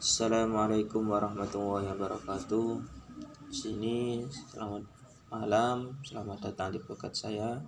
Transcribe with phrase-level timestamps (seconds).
[0.00, 2.80] Assalamualaikum warahmatullahi wabarakatuh.
[3.52, 4.88] Di sini selamat
[5.28, 7.60] malam, selamat datang di podcast saya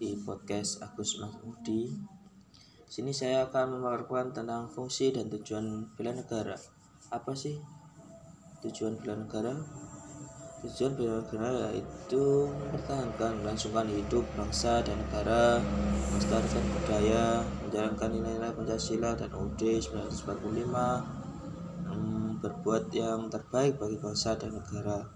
[0.00, 1.92] di podcast Agus Mahmudi.
[2.56, 6.56] Di sini saya akan memaparkan tentang fungsi dan tujuan bela negara.
[7.12, 7.60] Apa sih
[8.64, 9.52] tujuan bela negara?
[10.64, 15.60] Tujuan bela negara yaitu mempertahankan melangsungkan hidup bangsa dan negara,
[16.16, 21.17] melestarikan budaya, menjalankan nilai-nilai Pancasila dan UUD 1945, hmm,
[22.38, 25.06] berbuat yang terbaik bagi bangsa dan negara,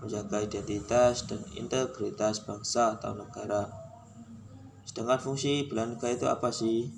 [0.00, 3.68] menjaga identitas dan integritas bangsa atau negara.
[4.84, 6.88] Sedangkan fungsi bela negara itu apa sih?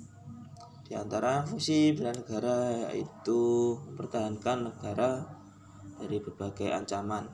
[0.85, 5.25] Di antara fungsi bela negara yaitu mempertahankan negara
[5.99, 7.27] dari berbagai ancaman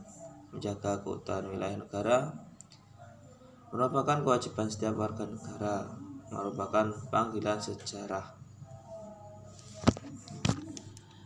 [0.56, 2.46] menjaga keutuhan wilayah negara
[3.76, 5.84] merupakan kewajiban setiap warga negara,
[6.32, 8.24] merupakan panggilan sejarah.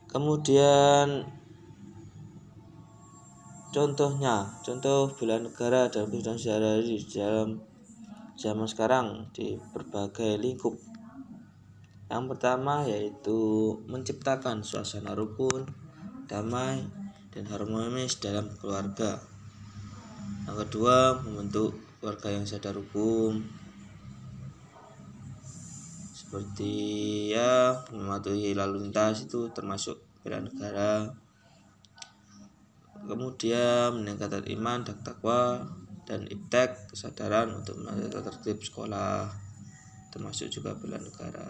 [0.10, 1.22] Kemudian
[3.70, 7.62] contohnya, contoh bela negara dalam kehidupan sehari-hari di dalam
[8.34, 10.74] zaman sekarang di berbagai lingkup.
[12.10, 13.38] Yang pertama yaitu
[13.86, 15.70] menciptakan suasana rukun,
[16.26, 16.82] damai,
[17.30, 19.22] dan harmonis dalam keluarga.
[20.50, 23.46] Yang kedua, membentuk keluarga yang sadar hukum
[26.30, 31.10] seperti ya mematuhi lalu lintas itu termasuk bela negara.
[33.02, 35.66] Kemudian meningkatkan iman dan takwa
[36.06, 39.26] dan iptek kesadaran untuk menata tertib sekolah
[40.14, 41.50] termasuk juga bela negara.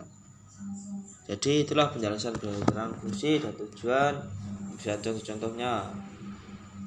[1.27, 4.15] Jadi itulah penjelasan berdasarkan fungsi dan tujuan.
[4.79, 5.91] Bisa contoh-contohnya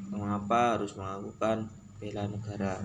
[0.08, 1.68] mengapa harus melakukan
[2.00, 2.80] bela negara.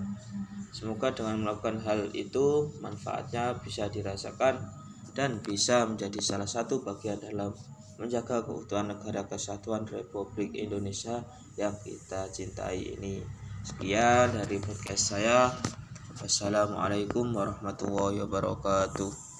[0.68, 7.52] Semoga dengan melakukan hal itu manfaatnya bisa dirasakan dan bisa menjadi salah satu bagian dalam
[7.98, 11.22] menjaga keutuhan negara kesatuan Republik Indonesia
[11.58, 13.20] yang kita cintai ini.
[13.66, 15.50] Sekian dari podcast saya.
[16.18, 19.27] Wassalamualaikum warahmatullahi wabarakatuh